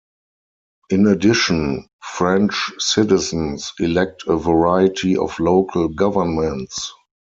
In 0.89 1.05
addition, 1.05 1.87
French 2.01 2.71
citizens 2.79 3.71
elect 3.79 4.23
a 4.25 4.35
variety 4.35 5.15
of 5.15 5.39
local 5.39 5.89
governments. 5.89 6.91